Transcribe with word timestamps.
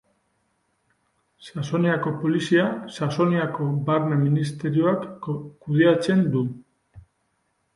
Saxoniako 1.47 2.13
Polizia, 2.23 2.65
Saxoniako 2.95 3.67
Barne 3.91 4.17
Ministerioak 4.23 5.07
kudeatzen 5.67 6.25
du. 6.37 6.43